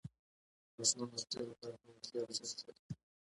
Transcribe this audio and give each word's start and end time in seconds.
•غاښونه 0.75 1.05
د 1.11 1.13
خولې 1.29 1.45
لپاره 1.51 1.75
حیاتي 1.83 2.11
ارزښت 2.23 2.57
لري. 2.65 2.83